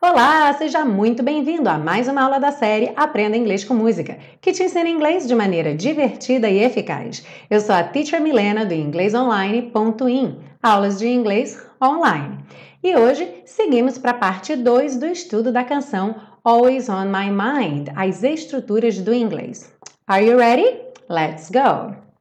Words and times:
Olá, 0.00 0.52
seja 0.54 0.84
muito 0.84 1.22
bem-vindo 1.22 1.68
a 1.68 1.78
mais 1.78 2.08
uma 2.08 2.22
aula 2.22 2.38
da 2.38 2.52
série 2.52 2.92
Aprenda 2.96 3.36
Inglês 3.36 3.64
com 3.64 3.72
Música, 3.72 4.18
que 4.40 4.52
te 4.52 4.62
ensina 4.62 4.88
inglês 4.88 5.26
de 5.26 5.34
maneira 5.34 5.74
divertida 5.74 6.50
e 6.50 6.62
eficaz. 6.62 7.24
Eu 7.48 7.60
sou 7.60 7.74
a 7.74 7.82
Teacher 7.82 8.20
Milena 8.20 8.66
do 8.66 8.74
inglesonline.in, 8.74 10.38
aulas 10.62 10.98
de 10.98 11.08
inglês 11.08 11.58
online. 11.82 12.38
E 12.82 12.94
hoje 12.94 13.42
seguimos 13.46 13.96
para 13.96 14.10
a 14.10 14.14
parte 14.14 14.56
2 14.56 14.96
do 14.98 15.06
estudo 15.06 15.50
da 15.50 15.64
canção 15.64 16.16
Always 16.44 16.88
on 16.88 17.06
My 17.06 17.30
Mind, 17.30 17.88
as 17.96 18.22
estruturas 18.22 18.98
do 18.98 19.14
inglês. 19.14 19.72
Are 20.06 20.22
you 20.22 20.36
ready? 20.36 20.80
Let's 21.08 21.48
go! 21.48 22.11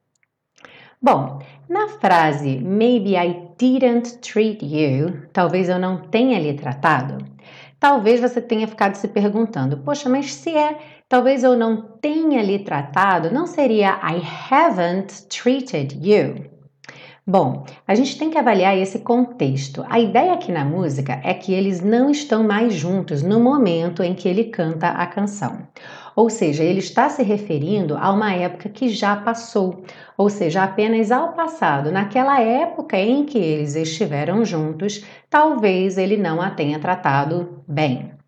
Bom, 1.04 1.39
na 1.68 1.88
frase 1.88 2.59
Maybe 2.59 3.15
I 3.15 3.47
didn't 3.57 4.20
treat 4.20 4.63
you, 4.63 5.23
talvez 5.34 5.67
eu 5.67 5.80
não 5.80 5.98
tenha 5.98 6.38
lhe 6.38 6.53
tratado, 6.53 7.26
talvez 7.80 8.21
você 8.21 8.39
tenha 8.39 8.67
ficado 8.67 8.93
se 8.93 9.07
perguntando: 9.07 9.77
poxa, 9.77 10.07
mas 10.07 10.31
se 10.31 10.55
é, 10.55 10.77
talvez 11.09 11.43
eu 11.43 11.57
não 11.57 11.81
tenha 11.99 12.43
lhe 12.43 12.59
tratado, 12.59 13.34
não 13.34 13.48
seria 13.48 13.99
I 14.03 14.21
haven't 14.52 15.23
treated 15.27 15.98
you? 16.07 16.52
Bom, 17.26 17.65
a 17.88 17.95
gente 17.95 18.18
tem 18.20 18.29
que 18.29 18.38
avaliar 18.38 18.77
esse 18.77 18.99
contexto. 18.99 19.84
A 19.90 19.99
ideia 19.99 20.34
aqui 20.34 20.52
na 20.52 20.65
música 20.65 21.20
é 21.23 21.34
que 21.34 21.52
eles 21.52 21.81
não 21.81 22.12
estão 22.12 22.43
mais 22.43 22.73
juntos 22.73 23.23
no 23.23 23.40
momento 23.40 24.04
em 24.04 24.13
que 24.13 24.29
ele 24.29 24.45
canta 24.45 24.90
a 24.90 25.07
canção. 25.07 25.68
Ou 26.15 26.29
seja, 26.29 26.63
ele 26.63 26.79
está 26.79 27.09
se 27.09 27.23
referindo 27.23 27.97
a 27.97 28.11
uma 28.11 28.33
época 28.33 28.70
que 28.70 28.89
já 28.89 29.15
passou, 29.15 29.83
ou 30.17 30.29
seja, 30.29 30.63
apenas 30.63 31.11
ao 31.11 31.34
passado. 31.34 31.91
Naquela 31.91 32.39
época 32.41 32.97
em 32.97 33.25
que 33.25 33.37
eles 33.37 33.75
estiveram 33.75 34.43
juntos, 34.45 35.05
talvez 35.29 35.97
ele 35.97 36.17
não 36.17 36.41
a 36.41 36.49
tenha 36.51 36.79
tratado 36.79 37.63
bem. 37.68 38.21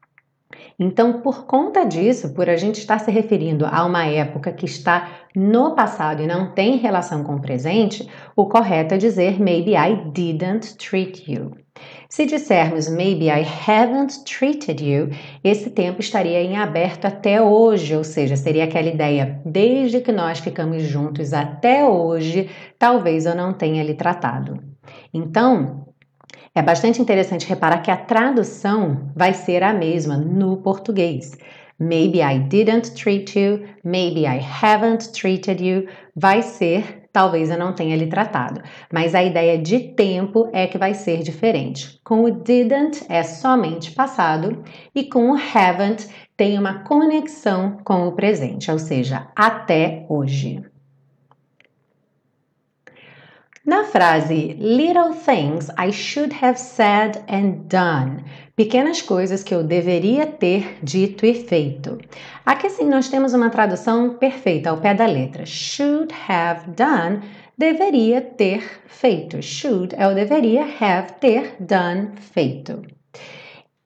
Então, 0.80 1.22
por 1.22 1.46
conta 1.46 1.86
disso, 1.86 2.34
por 2.34 2.50
a 2.50 2.56
gente 2.56 2.80
estar 2.80 3.00
se 3.00 3.12
referindo 3.12 3.66
a 3.66 3.86
uma 3.86 4.06
época 4.06 4.52
que 4.52 4.66
está 4.66 5.10
no 5.36 5.76
passado 5.76 6.22
e 6.22 6.28
não 6.28 6.52
tem 6.54 6.78
relação 6.78 7.24
com 7.24 7.36
o 7.36 7.42
presente, 7.42 8.08
o 8.36 8.46
correto 8.46 8.96
é 8.96 8.98
dizer 8.98 9.40
maybe 9.40 9.72
I 9.72 10.12
didn't 10.12 10.76
treat 10.78 11.32
you. 11.32 11.52
Se 12.08 12.26
dissermos 12.28 12.88
maybe 12.88 13.26
I 13.26 13.44
haven't 13.68 14.24
treated 14.26 14.84
you, 14.84 15.10
esse 15.44 15.72
tempo 15.72 16.00
estaria 16.00 16.42
em 16.42 16.58
aberto 16.58 17.06
até 17.06 17.42
hoje, 17.42 17.96
ou 17.96 18.04
seja, 18.04 18.36
seria 18.36 18.66
aquela 18.66 18.88
ideia, 18.88 19.42
desde 19.44 20.00
que 20.00 20.12
nós 20.12 20.40
ficamos 20.40 20.84
juntos 20.84 21.34
até 21.34 21.84
hoje, 21.84 22.50
talvez 22.78 23.26
eu 23.26 23.36
não 23.36 23.54
tenha 23.54 23.84
lhe 23.84 23.96
tratado. 23.96 24.62
Então, 25.12 25.88
é 26.56 26.62
bastante 26.62 27.02
interessante 27.02 27.48
reparar 27.48 27.82
que 27.82 27.90
a 27.90 27.98
tradução 27.98 29.12
vai 29.16 29.34
ser 29.34 29.64
a 29.64 29.74
mesma 29.74 30.18
no 30.18 30.58
português. 30.58 31.32
Maybe 31.80 32.22
I 32.22 32.40
didn't 32.40 32.92
treat 32.92 33.38
you, 33.38 33.64
maybe 33.84 34.22
I 34.22 34.40
haven't 34.40 35.12
treated 35.12 35.64
you, 35.64 35.88
vai 36.16 36.42
ser 36.42 37.04
talvez 37.12 37.52
eu 37.52 37.58
não 37.58 37.74
tenha 37.74 37.96
lhe 37.96 38.08
tratado, 38.08 38.62
mas 38.92 39.14
a 39.14 39.24
ideia 39.24 39.58
de 39.58 39.80
tempo 39.80 40.50
é 40.52 40.66
que 40.66 40.80
vai 40.80 40.96
ser 40.96 41.22
diferente. 41.22 42.00
Com 42.04 42.24
o 42.24 42.32
didn't 42.32 43.06
é 43.08 43.22
somente 43.22 43.92
passado 43.92 44.64
e 44.96 45.04
com 45.04 45.32
o 45.32 45.36
haven't 45.36 46.08
tem 46.36 46.58
uma 46.58 46.84
conexão 46.84 47.78
com 47.84 48.08
o 48.08 48.14
presente, 48.14 48.72
ou 48.72 48.80
seja, 48.80 49.28
até 49.36 50.06
hoje. 50.10 50.73
Na 53.66 53.86
frase 53.86 54.58
Little 54.60 55.14
things 55.14 55.70
I 55.78 55.90
should 55.90 56.34
have 56.34 56.60
said 56.60 57.24
and 57.30 57.70
done, 57.70 58.26
pequenas 58.58 59.02
coisas 59.02 59.42
que 59.42 59.56
eu 59.56 59.64
deveria 59.64 60.26
ter 60.26 60.80
dito 60.84 61.26
e 61.26 61.34
feito. 61.34 61.98
Aqui 62.46 62.70
sim 62.70 62.90
nós 62.90 63.08
temos 63.08 63.34
uma 63.34 63.50
tradução 63.50 64.16
perfeita 64.16 64.70
ao 64.70 64.82
pé 64.82 64.94
da 64.94 65.06
letra. 65.06 65.46
Should 65.46 66.14
have 66.28 66.72
done, 66.72 67.22
deveria 67.58 68.20
ter 68.20 68.82
feito. 68.86 69.42
Should 69.42 69.96
é 69.96 70.10
o 70.10 70.14
deveria, 70.14 70.66
have 70.82 71.14
ter 71.22 71.56
done 71.58 72.18
feito. 72.34 72.82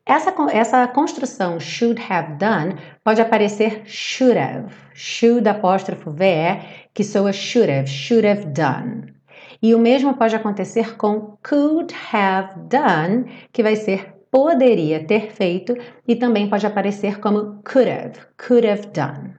Essa, 0.03 0.33
essa 0.53 0.87
construção 0.87 1.59
should 1.59 2.01
have 2.09 2.37
done 2.39 2.77
pode 3.03 3.21
aparecer 3.21 3.83
should 3.85 4.39
have, 4.39 4.73
should 4.95 5.47
apóstrofo 5.47 6.09
VE, 6.09 6.61
que 6.95 7.03
soa 7.03 7.31
should 7.31 7.69
have, 7.69 7.87
should 7.87 8.25
have 8.25 8.47
done. 8.47 9.16
E 9.61 9.73
o 9.73 9.79
mesmo 9.79 10.13
pode 10.15 10.35
acontecer 10.35 10.95
com 10.97 11.37
could 11.47 11.93
have 12.13 12.59
done, 12.69 13.25
que 13.51 13.63
vai 13.63 13.75
ser 13.75 14.13
poderia 14.29 15.03
ter 15.05 15.31
feito, 15.31 15.75
e 16.07 16.15
também 16.15 16.49
pode 16.49 16.65
aparecer 16.65 17.19
como 17.19 17.61
could 17.63 17.89
have, 17.89 18.19
could 18.37 18.67
have 18.67 18.87
done. 18.87 19.35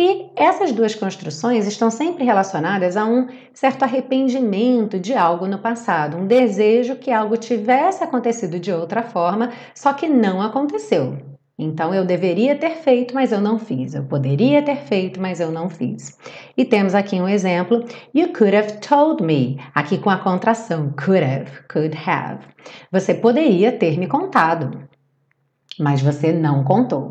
E 0.00 0.30
essas 0.36 0.70
duas 0.70 0.94
construções 0.94 1.66
estão 1.66 1.90
sempre 1.90 2.24
relacionadas 2.24 2.96
a 2.96 3.04
um 3.04 3.26
certo 3.52 3.82
arrependimento 3.82 4.98
de 4.98 5.12
algo 5.12 5.46
no 5.46 5.58
passado, 5.58 6.16
um 6.16 6.26
desejo 6.26 6.96
que 6.96 7.10
algo 7.10 7.36
tivesse 7.36 8.04
acontecido 8.04 8.60
de 8.60 8.72
outra 8.72 9.02
forma, 9.02 9.50
só 9.74 9.92
que 9.92 10.08
não 10.08 10.40
aconteceu. 10.40 11.18
Então 11.58 11.92
eu 11.92 12.04
deveria 12.04 12.56
ter 12.56 12.76
feito, 12.76 13.12
mas 13.12 13.32
eu 13.32 13.40
não 13.40 13.58
fiz. 13.58 13.92
Eu 13.92 14.04
poderia 14.04 14.62
ter 14.62 14.76
feito, 14.76 15.20
mas 15.20 15.40
eu 15.40 15.50
não 15.50 15.68
fiz. 15.68 16.16
E 16.56 16.64
temos 16.64 16.94
aqui 16.94 17.20
um 17.20 17.28
exemplo: 17.28 17.84
You 18.14 18.32
could 18.32 18.54
have 18.54 18.78
told 18.78 19.24
me. 19.24 19.58
Aqui 19.74 19.98
com 19.98 20.08
a 20.08 20.18
contração 20.18 20.92
could 20.92 21.24
have, 21.24 21.50
could 21.68 21.96
have. 22.06 22.46
Você 22.92 23.12
poderia 23.12 23.72
ter 23.72 23.98
me 23.98 24.06
contado, 24.06 24.88
mas 25.80 26.00
você 26.00 26.32
não 26.32 26.62
contou. 26.62 27.10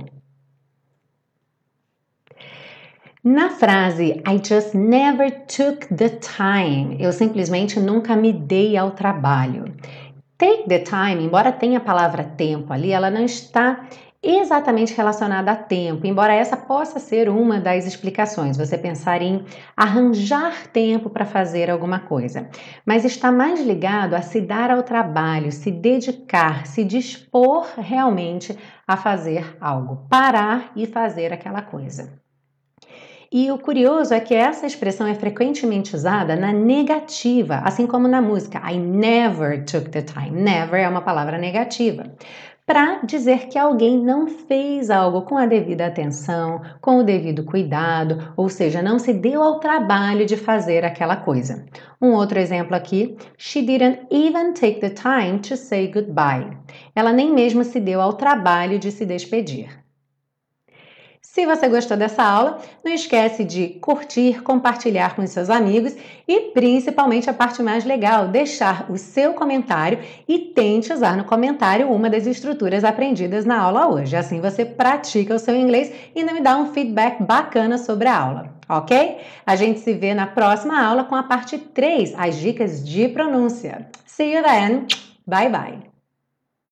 Na 3.22 3.50
frase 3.50 4.24
I 4.26 4.42
just 4.42 4.74
never 4.74 5.30
took 5.48 5.94
the 5.94 6.08
time, 6.08 6.96
eu 6.98 7.12
simplesmente 7.12 7.78
nunca 7.78 8.16
me 8.16 8.32
dei 8.32 8.78
ao 8.78 8.92
trabalho. 8.92 9.66
Take 10.38 10.70
the 10.70 10.80
time, 10.80 11.26
embora 11.26 11.52
tenha 11.52 11.80
a 11.80 11.82
palavra 11.82 12.24
tempo 12.24 12.72
ali, 12.72 12.92
ela 12.92 13.10
não 13.10 13.26
está 13.26 13.86
exatamente 14.22 14.94
relacionada 14.96 15.52
a 15.52 15.56
tempo, 15.56 16.06
embora 16.08 16.34
essa 16.34 16.58
possa 16.58 17.00
ser 17.00 17.30
uma 17.30 17.60
das 17.60 17.86
explicações, 17.86 18.58
você 18.58 18.78
pensar 18.78 19.22
em 19.22 19.46
arranjar 19.76 20.68
tempo 20.68 21.10
para 21.10 21.26
fazer 21.26 21.70
alguma 21.70 22.00
coisa, 22.00 22.50
mas 22.86 23.06
está 23.06 23.32
mais 23.32 23.62
ligado 23.62 24.16
a 24.16 24.22
se 24.22 24.42
dar 24.42 24.72
ao 24.72 24.84
trabalho, 24.84 25.52
se 25.52 25.72
dedicar, 25.72 26.66
se 26.66 26.84
dispor 26.84 27.68
realmente 27.78 28.58
a 28.88 28.98
fazer 28.98 29.56
algo, 29.62 30.08
parar 30.10 30.72
e 30.76 30.88
fazer 30.88 31.32
aquela 31.32 31.62
coisa. 31.62 32.18
E 33.30 33.52
o 33.52 33.58
curioso 33.58 34.14
é 34.14 34.22
que 34.22 34.34
essa 34.34 34.66
expressão 34.66 35.06
é 35.06 35.14
frequentemente 35.14 35.94
usada 35.94 36.34
na 36.34 36.54
negativa, 36.54 37.58
assim 37.58 37.86
como 37.86 38.08
na 38.08 38.22
música 38.22 38.60
I 38.72 38.78
never 38.78 39.66
took 39.66 39.90
the 39.90 40.02
time. 40.02 40.32
Never 40.32 40.80
é 40.80 40.88
uma 40.88 41.02
palavra 41.02 41.38
negativa 41.38 42.16
para 42.68 43.00
dizer 43.06 43.48
que 43.48 43.58
alguém 43.58 43.98
não 43.98 44.28
fez 44.28 44.90
algo 44.90 45.22
com 45.22 45.38
a 45.38 45.46
devida 45.46 45.88
atenção, 45.88 46.62
com 46.82 47.00
o 47.00 47.04
devido 47.04 47.46
cuidado, 47.46 48.34
ou 48.36 48.50
seja, 48.50 48.82
não 48.82 49.00
se 49.00 49.14
deu 49.14 49.42
ao 49.42 49.62
trabalho 49.62 50.26
de 50.26 50.36
fazer 50.36 50.84
aquela 50.84 51.16
coisa. 51.16 51.66
Um 52.02 52.12
outro 52.12 52.38
exemplo 52.38 52.76
aqui: 52.76 53.18
She 53.38 53.62
didn't 53.62 54.08
even 54.12 54.52
take 54.52 54.82
the 54.82 54.90
time 54.90 55.40
to 55.40 55.56
say 55.56 55.88
goodbye. 55.88 56.58
Ela 56.94 57.14
nem 57.14 57.34
mesmo 57.34 57.64
se 57.64 57.80
deu 57.80 58.02
ao 58.02 58.14
trabalho 58.14 58.78
de 58.78 58.92
se 58.92 59.06
despedir. 59.06 59.87
Se 61.34 61.46
você 61.46 61.68
gostou 61.68 61.96
dessa 61.96 62.24
aula, 62.24 62.58
não 62.84 62.92
esquece 62.92 63.44
de 63.44 63.68
curtir, 63.80 64.42
compartilhar 64.42 65.16
com 65.16 65.28
seus 65.28 65.52
amigos 65.52 65.96
e 66.28 66.52
principalmente 66.52 67.30
a 67.30 67.34
parte 67.34 67.62
mais 67.62 67.86
legal, 67.86 68.28
deixar 68.28 68.90
o 68.90 68.98
seu 68.98 69.34
comentário 69.34 70.00
e 70.28 70.40
tente 70.40 70.92
usar 70.92 71.16
no 71.16 71.26
comentário 71.26 71.92
uma 71.92 72.10
das 72.10 72.26
estruturas 72.26 72.84
aprendidas 72.84 73.46
na 73.46 73.62
aula 73.62 73.88
hoje. 73.88 74.16
Assim 74.16 74.42
você 74.42 74.66
pratica 74.66 75.36
o 75.36 75.40
seu 75.40 75.56
inglês 75.56 75.92
e 76.16 76.24
não 76.24 76.34
me 76.34 76.42
dá 76.42 76.58
um 76.58 76.74
feedback 76.74 77.22
bacana 77.22 77.78
sobre 77.78 78.08
a 78.08 78.18
aula, 78.18 78.50
ok? 78.68 79.18
A 79.46 79.56
gente 79.56 79.82
se 79.82 79.94
vê 79.94 80.16
na 80.16 80.26
próxima 80.26 80.84
aula 80.84 81.04
com 81.04 81.14
a 81.14 81.24
parte 81.24 81.60
3, 81.60 82.16
as 82.18 82.38
dicas 82.38 82.84
de 82.84 83.10
pronúncia. 83.10 83.88
See 84.08 84.34
you 84.34 84.42
then. 84.42 84.88
Bye 85.28 85.50
bye. 85.50 85.97